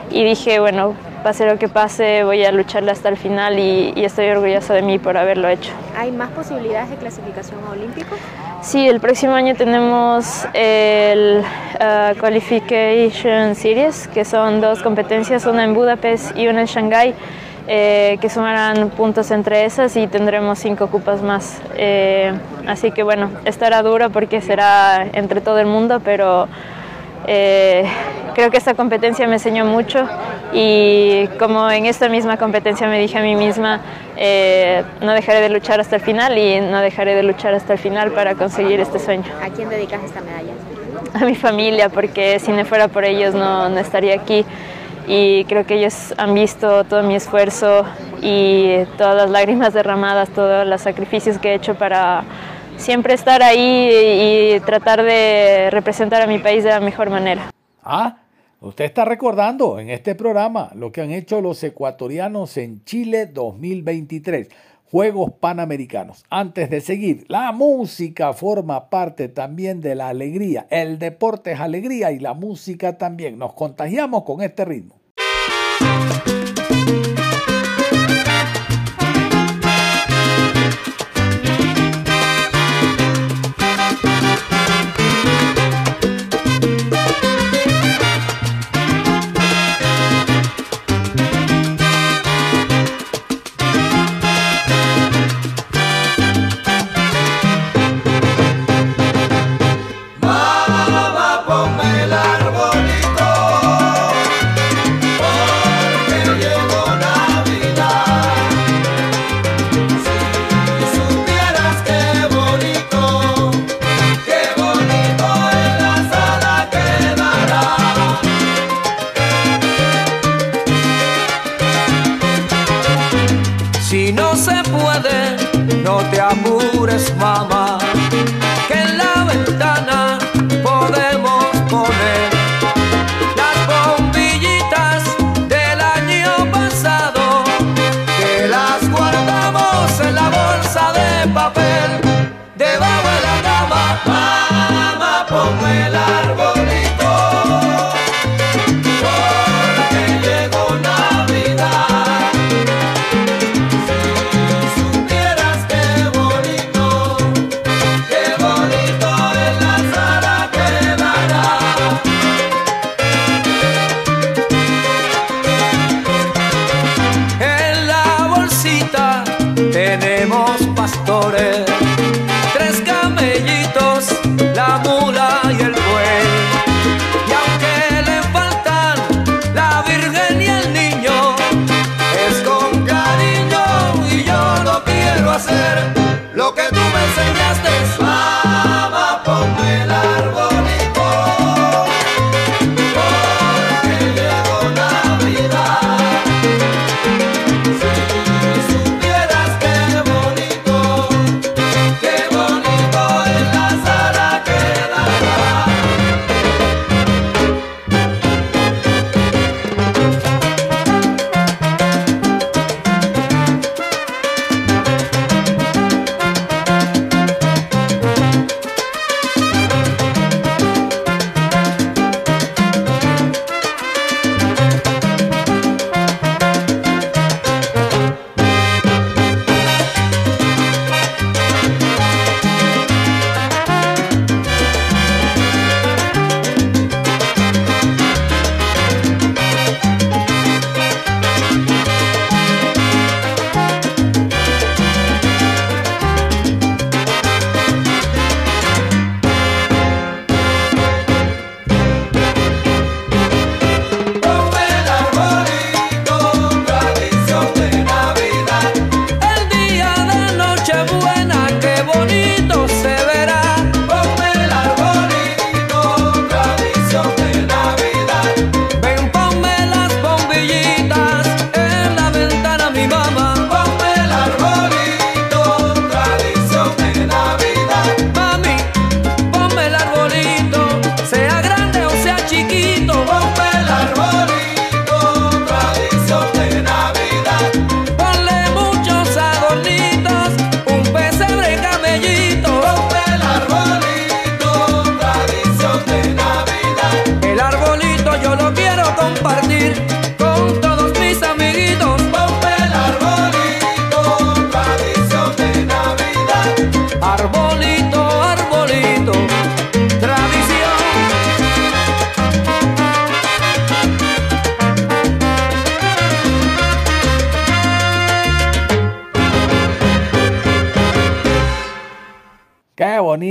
[0.09, 0.93] y dije, bueno,
[1.23, 4.81] pase lo que pase, voy a lucharle hasta el final y, y, estoy orgulloso de
[4.81, 5.71] mí por haberlo hecho.
[5.97, 8.19] ¿Hay más posibilidades de clasificación a Olímpicos?
[8.61, 11.43] Sí, el próximo año tenemos el
[11.75, 17.13] uh, Qualification Series, que son dos competencias, una en Budapest y una en Shanghái.
[17.67, 21.59] Eh, que sumarán puntos entre esas y tendremos cinco cupas más.
[21.75, 22.31] Eh,
[22.67, 26.47] así que bueno, estará duro porque será entre todo el mundo, pero
[27.27, 27.85] eh,
[28.33, 30.07] creo que esta competencia me enseñó mucho
[30.53, 33.81] y como en esta misma competencia me dije a mí misma,
[34.17, 37.79] eh, no dejaré de luchar hasta el final y no dejaré de luchar hasta el
[37.79, 39.25] final para conseguir este sueño.
[39.43, 40.53] ¿A quién dedicas esta medalla?
[41.13, 44.45] A mi familia, porque si no fuera por ellos no, no estaría aquí
[45.07, 47.85] y creo que ellos han visto todo mi esfuerzo
[48.21, 52.23] y todas las lágrimas derramadas, todos los sacrificios que he hecho para
[52.77, 57.51] siempre estar ahí y tratar de representar a mi país de la mejor manera.
[57.83, 58.17] Ah,
[58.61, 64.49] usted está recordando en este programa lo que han hecho los ecuatorianos en Chile 2023.
[64.91, 66.23] Juegos Panamericanos.
[66.29, 70.67] Antes de seguir, la música forma parte también de la alegría.
[70.69, 73.37] El deporte es alegría y la música también.
[73.37, 74.95] Nos contagiamos con este ritmo.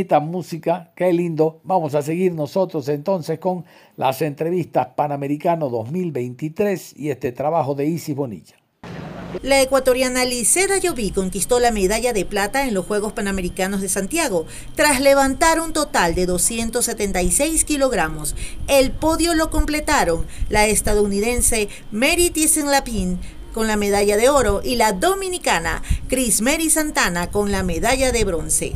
[0.05, 1.63] Bonita música, qué lindo.
[1.65, 3.65] Vamos a seguir nosotros entonces con
[3.97, 8.55] las entrevistas Panamericano 2023 y este trabajo de Isis Bonilla.
[9.43, 14.45] La ecuatoriana Liceda Lloví conquistó la medalla de plata en los Juegos Panamericanos de Santiago
[14.75, 18.37] tras levantar un total de 276 kilogramos.
[18.69, 23.19] El podio lo completaron la estadounidense Mary Thyssen Lapin
[23.55, 28.25] con la medalla de oro y la dominicana Chris Mary Santana con la medalla de
[28.25, 28.75] bronce.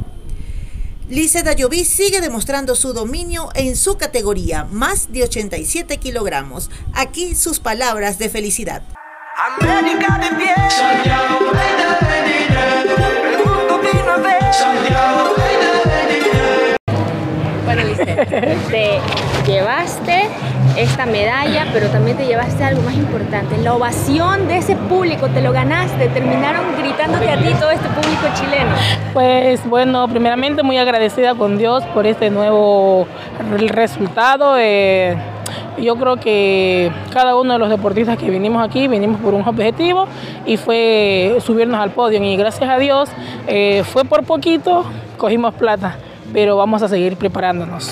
[1.08, 6.70] Lice Dayoví sigue demostrando su dominio en su categoría, más de 87 kilogramos.
[6.92, 8.82] Aquí sus palabras de felicidad.
[9.58, 10.54] América de pie.
[10.68, 11.48] Santiago,
[17.68, 18.06] Bueno, Lice,
[18.70, 18.98] te
[19.46, 20.22] llevaste
[20.78, 25.42] esta medalla, pero también te llevaste algo más importante, la ovación de ese público, te
[25.42, 28.70] lo ganaste, terminaron gritándote a ti todo este público chileno.
[29.12, 33.06] Pues bueno, primeramente muy agradecida con Dios por este nuevo
[33.50, 34.56] resultado.
[34.58, 35.14] eh,
[35.76, 40.06] yo creo que cada uno de los deportistas que vinimos aquí vinimos por un objetivo
[40.46, 43.10] y fue subirnos al podio y gracias a Dios
[43.46, 44.86] eh, fue por poquito,
[45.18, 45.98] cogimos plata,
[46.32, 47.90] pero vamos a seguir preparándonos.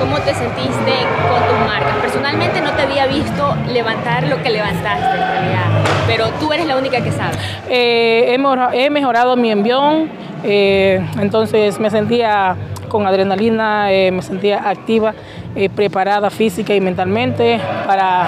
[0.00, 0.92] ¿Cómo te sentiste
[1.28, 1.96] con tus marcas?
[2.00, 6.76] Personalmente no te había visto levantar lo que levantaste en realidad, pero tú eres la
[6.76, 7.34] única que sabe.
[7.68, 10.08] Eh, he, mejora- he mejorado mi envión,
[10.44, 12.54] Eh, entonces me sentía
[12.88, 15.12] con adrenalina, eh, me sentía activa,
[15.56, 18.24] eh, preparada física y mentalmente para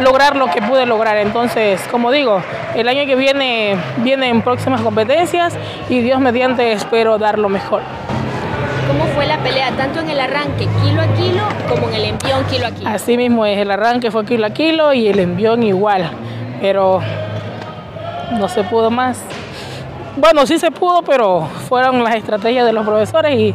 [0.00, 1.16] lograr lo que pude lograr.
[1.16, 2.42] Entonces, como digo,
[2.76, 5.56] el año que viene vienen próximas competencias
[5.88, 7.80] y Dios mediante espero dar lo mejor.
[9.28, 12.44] ¿Cómo fue la pelea tanto en el arranque kilo a kilo como en el envión
[12.44, 12.88] kilo a kilo?
[12.88, 16.10] Así mismo es, el arranque fue kilo a kilo y el envión igual,
[16.62, 17.00] pero
[18.32, 19.20] no se pudo más.
[20.16, 23.54] Bueno, sí se pudo, pero fueron las estrategias de los profesores y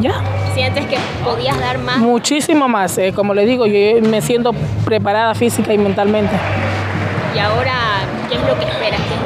[0.00, 0.20] ya.
[0.52, 1.96] ¿Sientes que podías dar más?
[1.98, 4.52] Muchísimo más, eh, como le digo, yo me siento
[4.84, 6.34] preparada física y mentalmente.
[7.34, 7.74] ¿Y ahora
[8.28, 9.00] qué es lo que esperas?
[9.00, 9.25] ¿Qué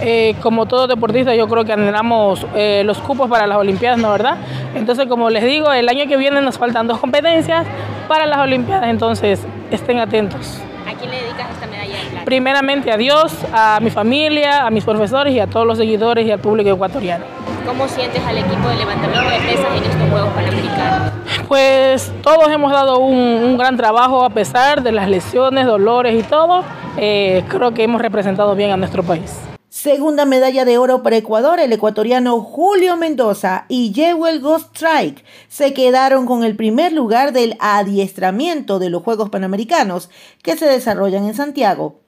[0.00, 4.10] Eh, como todo deportista, yo creo que anhelamos eh, los cupos para las Olimpiadas, ¿no
[4.10, 4.36] verdad?
[4.74, 7.66] Entonces, como les digo, el año que viene nos faltan dos competencias
[8.08, 9.40] para las Olimpiadas, entonces
[9.70, 10.60] estén atentos.
[10.86, 12.24] ¿A quién le dedicas esta medalla de plata?
[12.24, 16.30] Primeramente a Dios, a mi familia, a mis profesores y a todos los seguidores y
[16.30, 17.24] al público ecuatoriano.
[17.66, 21.12] ¿Cómo sientes al equipo de levantamiento de pesas en estos Juegos Panamericanos?
[21.48, 26.22] Pues todos hemos dado un, un gran trabajo a pesar de las lesiones, dolores y
[26.22, 26.62] todo.
[26.98, 29.43] Eh, creo que hemos representado bien a nuestro país.
[29.84, 35.74] Segunda medalla de oro para Ecuador, el ecuatoriano Julio Mendoza y Jewel Ghost Strike se
[35.74, 40.08] quedaron con el primer lugar del adiestramiento de los Juegos Panamericanos
[40.42, 42.03] que se desarrollan en Santiago.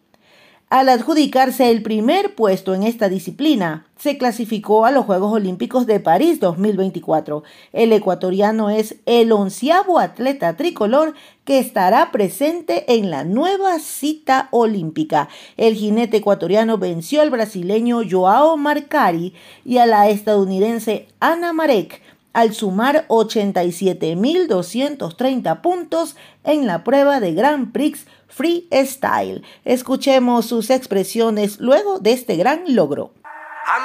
[0.68, 6.00] Al adjudicarse el primer puesto en esta disciplina, se clasificó a los Juegos Olímpicos de
[6.00, 7.44] París 2024.
[7.72, 11.14] El ecuatoriano es el onceavo atleta tricolor
[11.44, 15.28] que estará presente en la nueva cita olímpica.
[15.56, 22.02] El jinete ecuatoriano venció al brasileño Joao Marcari y a la estadounidense Ana Marek
[22.36, 29.42] al sumar 87.230 puntos en la prueba de Grand Prix Freestyle.
[29.64, 33.14] Escuchemos sus expresiones luego de este gran logro.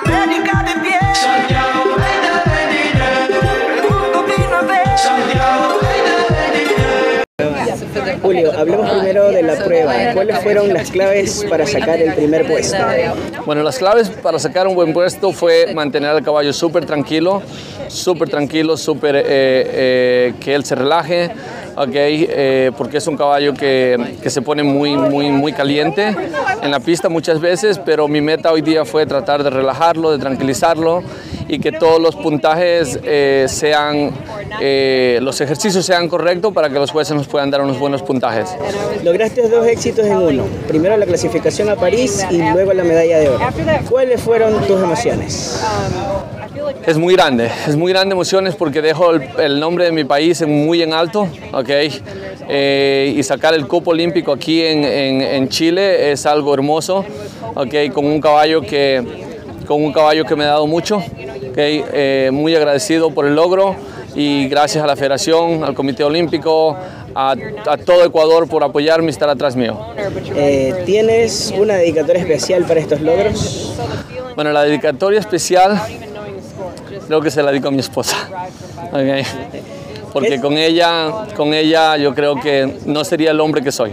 [0.05, 0.11] De
[0.81, 0.99] pie.
[8.21, 9.93] Julio, hablemos primero de la prueba.
[10.13, 12.77] ¿Cuáles fueron las claves para sacar el primer puesto?
[13.45, 17.41] Bueno, las claves para sacar un buen puesto fue mantener al caballo súper tranquilo,
[17.87, 21.31] súper tranquilo, súper eh, eh, que él se relaje,
[21.75, 26.15] ok, eh, porque es un caballo que, que, se pone muy, muy, muy caliente
[26.61, 30.19] en la pista muchas veces, pero mi meta hoy día fue tratar de relajarlo, de
[30.19, 31.03] tranquilizarlo
[31.47, 34.11] y que todos los puntajes eh, sean,
[34.61, 38.49] eh, los ejercicios sean correctos para que los jueces nos puedan dar unos buenos puntajes.
[39.03, 43.29] Lograste dos éxitos en uno, primero la clasificación a París y luego la medalla de
[43.29, 43.45] oro.
[43.89, 45.61] ¿Cuáles fueron tus emociones?
[46.85, 50.45] Es muy grande, es muy grande emociones porque dejo el, el nombre de mi país
[50.45, 51.69] muy en alto, ¿ok?
[52.49, 57.05] Eh, y sacar el cupo olímpico aquí en, en, en, Chile es algo hermoso,
[57.55, 57.93] ¿ok?
[57.93, 59.01] Con un caballo que,
[59.67, 61.57] con un caballo que me ha dado mucho, ¿ok?
[61.57, 63.75] Eh, muy agradecido por el logro
[64.15, 66.75] y gracias a la Federación, al Comité Olímpico,
[67.15, 67.35] a,
[67.67, 69.79] a, todo Ecuador por apoyarme y estar atrás mío.
[70.35, 73.75] Eh, ¿Tienes una dedicatoria especial para estos logros?
[74.35, 75.79] Bueno, la dedicatoria especial
[77.11, 78.15] creo que se la dedico a mi esposa.
[78.89, 79.23] Okay.
[80.13, 83.91] Porque con ella, con ella yo creo que no sería el hombre que soy.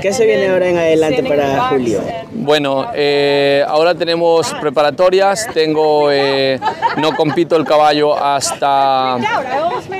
[0.00, 2.00] ¿Qué se viene ahora en adelante para Julio?
[2.32, 6.58] Bueno, eh, ahora tenemos preparatorias, tengo, eh,
[6.96, 9.18] no compito el caballo hasta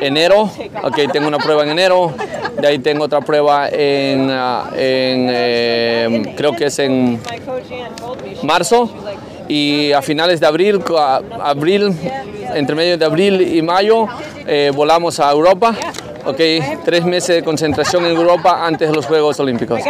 [0.01, 0.51] enero,
[0.83, 2.15] okay, tengo una prueba en enero,
[2.59, 7.21] de ahí tengo otra prueba en, en eh, creo que es en
[8.43, 8.91] marzo,
[9.49, 10.81] y a finales de abril,
[11.41, 11.95] abril
[12.55, 14.07] entre medio de abril y mayo,
[14.47, 15.75] eh, volamos a Europa.
[16.27, 16.41] Ok,
[16.85, 19.81] tres meses de concentración en Europa antes de los Juegos Olímpicos.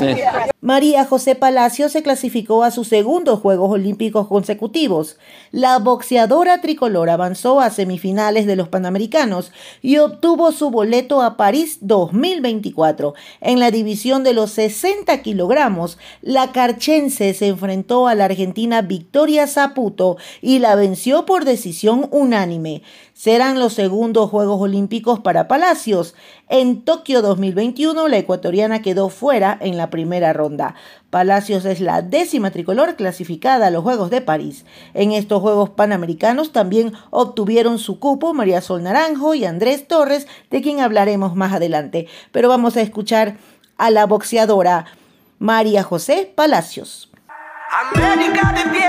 [0.00, 0.24] Eh.
[0.60, 5.18] María José Palacio se clasificó a sus segundos Juegos Olímpicos consecutivos.
[5.52, 9.52] La boxeadora tricolor avanzó a semifinales de los Panamericanos
[9.82, 13.14] y obtuvo su boleto a París 2024.
[13.40, 19.46] En la división de los 60 kilogramos, la carchense se enfrentó a la argentina Victoria
[19.46, 22.82] Zaputo y la venció por decisión unánime.
[23.16, 26.14] Serán los segundos Juegos Olímpicos para Palacios.
[26.50, 30.74] En Tokio 2021, la ecuatoriana quedó fuera en la primera ronda.
[31.08, 34.66] Palacios es la décima tricolor clasificada a los Juegos de París.
[34.92, 40.60] En estos Juegos Panamericanos también obtuvieron su cupo María Sol Naranjo y Andrés Torres, de
[40.60, 42.08] quien hablaremos más adelante.
[42.32, 43.38] Pero vamos a escuchar
[43.78, 44.84] a la boxeadora
[45.38, 47.10] María José Palacios.
[47.94, 48.88] América de pie.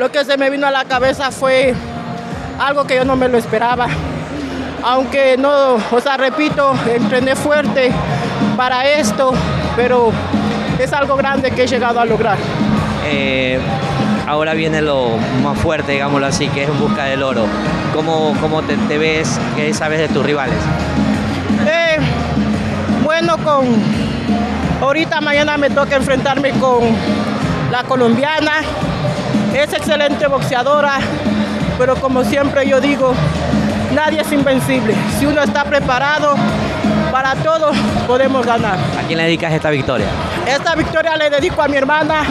[0.00, 1.74] Lo que se me vino a la cabeza fue
[2.58, 3.86] algo que yo no me lo esperaba.
[4.82, 7.92] Aunque no, o sea, repito, entrené fuerte
[8.56, 9.34] para esto,
[9.76, 10.10] pero
[10.78, 12.38] es algo grande que he llegado a lograr.
[13.04, 13.60] Eh,
[14.26, 17.44] ahora viene lo más fuerte, digámoslo así, que es en busca del oro.
[17.92, 19.38] ¿Cómo, cómo te, te ves?
[19.54, 20.56] ¿Qué sabes de tus rivales?
[21.68, 21.98] Eh,
[23.04, 23.66] bueno, con
[24.80, 26.84] ahorita mañana me toca enfrentarme con
[27.70, 28.62] la colombiana.
[29.54, 30.98] Es excelente boxeadora,
[31.78, 33.12] pero como siempre yo digo,
[33.94, 34.94] nadie es invencible.
[35.18, 36.34] Si uno está preparado
[37.10, 37.72] para todo,
[38.06, 38.78] podemos ganar.
[38.98, 40.06] ¿A quién le dedicas esta victoria?
[40.46, 42.22] Esta victoria le dedico a mi hermana,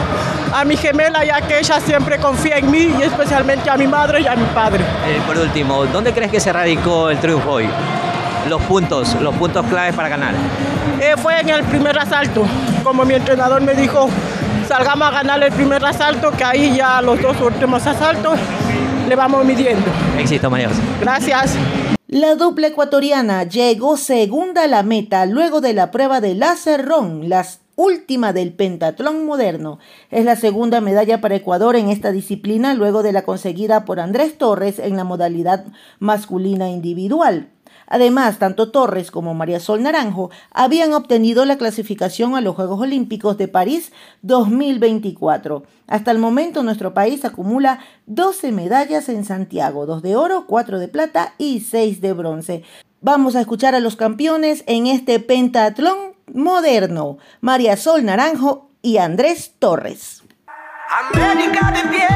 [0.52, 4.22] a mi gemela, ya que ella siempre confía en mí y especialmente a mi madre
[4.22, 4.82] y a mi padre.
[5.06, 7.68] Eh, por último, ¿dónde crees que se radicó el triunfo hoy?
[8.48, 10.34] Los puntos, los puntos claves para ganar.
[11.00, 12.46] Eh, fue en el primer asalto,
[12.82, 14.08] como mi entrenador me dijo,
[14.70, 18.38] salgamos a ganar el primer asalto, que ahí ya los dos últimos asaltos
[19.08, 19.84] le vamos midiendo.
[20.16, 20.80] Éxito, María José.
[21.00, 21.56] Gracias.
[22.06, 27.28] La dupla ecuatoriana llegó segunda a la meta luego de la prueba de láser ron,
[27.28, 27.44] la
[27.74, 29.80] última del pentatlón moderno.
[30.08, 34.38] Es la segunda medalla para Ecuador en esta disciplina luego de la conseguida por Andrés
[34.38, 35.64] Torres en la modalidad
[35.98, 37.48] masculina individual.
[37.90, 43.36] Además, tanto Torres como María Sol Naranjo habían obtenido la clasificación a los Juegos Olímpicos
[43.36, 45.64] de París 2024.
[45.88, 50.88] Hasta el momento nuestro país acumula 12 medallas en Santiago, 2 de oro, 4 de
[50.88, 52.62] plata y 6 de bronce.
[53.00, 59.54] Vamos a escuchar a los campeones en este pentatlón moderno, María Sol Naranjo y Andrés
[59.58, 60.22] Torres.
[61.12, 62.06] América de pie.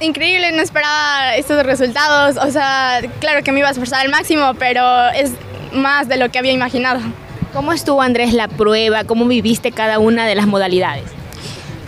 [0.00, 2.36] Increíble, no esperaba estos resultados.
[2.36, 5.32] O sea, claro que me iba a esforzar al máximo, pero es
[5.72, 7.00] más de lo que había imaginado.
[7.52, 9.04] ¿Cómo estuvo Andrés la prueba?
[9.04, 11.04] ¿Cómo viviste cada una de las modalidades?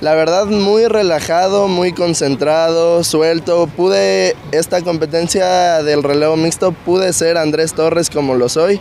[0.00, 3.66] La verdad muy relajado, muy concentrado, suelto.
[3.68, 8.80] Pude, esta competencia del relevo mixto, pude ser Andrés Torres como lo soy.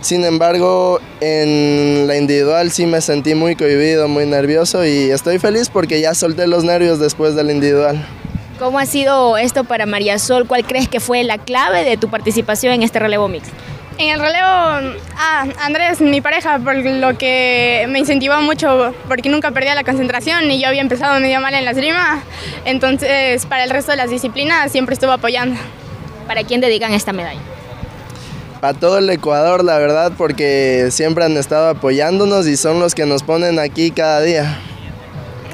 [0.00, 5.68] Sin embargo, en la individual sí me sentí muy cohibido, muy nervioso y estoy feliz
[5.68, 8.06] porque ya solté los nervios después del individual.
[8.60, 10.46] ¿Cómo ha sido esto para María Sol?
[10.46, 13.54] ¿Cuál crees que fue la clave de tu participación en este relevo mixto?
[13.96, 14.46] En el relevo,
[15.16, 20.50] ah, Andrés, mi pareja, por lo que me incentivó mucho, porque nunca perdía la concentración
[20.50, 22.22] y yo había empezado medio mal en la esgrima,
[22.66, 25.58] entonces para el resto de las disciplinas siempre estuvo apoyando.
[26.26, 27.40] ¿Para quién dedican esta medalla?
[28.60, 33.06] Para todo el Ecuador, la verdad, porque siempre han estado apoyándonos y son los que
[33.06, 34.58] nos ponen aquí cada día.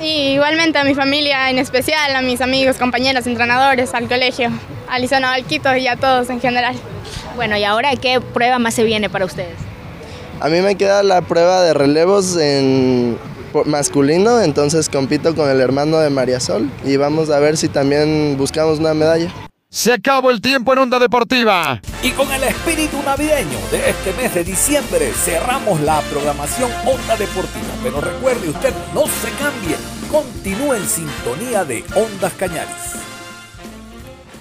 [0.03, 4.51] Y igualmente a mi familia, en especial a mis amigos, compañeros, entrenadores, al colegio,
[4.89, 6.77] a Lisana Valquito y a todos en general.
[7.35, 9.57] Bueno, ¿y ahora qué prueba más se viene para ustedes?
[10.41, 13.19] A mí me queda la prueba de relevos en
[13.65, 18.37] masculino, entonces compito con el hermano de María Sol y vamos a ver si también
[18.37, 19.33] buscamos una medalla.
[19.71, 21.81] Se acabó el tiempo en Onda Deportiva.
[22.03, 27.66] Y con el espíritu navideño de este mes de diciembre cerramos la programación Onda Deportiva.
[27.83, 29.77] Pero recuerde usted, no se cambie,
[30.11, 33.06] continúe en sintonía de Ondas Cañaris.